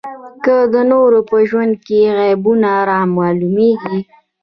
که 0.43 0.55
د 0.73 0.75
نورو 0.91 1.19
په 1.29 1.37
ژوند 1.49 1.73
کې 1.85 1.99
عیبونه 2.19 2.71
رامعلومېږي. 2.89 3.97